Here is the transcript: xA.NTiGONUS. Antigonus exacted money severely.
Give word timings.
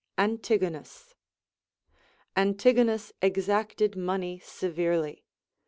xA.NTiGONUS. 0.17 1.13
Antigonus 2.35 3.13
exacted 3.21 3.95
money 3.95 4.39
severely. 4.39 5.23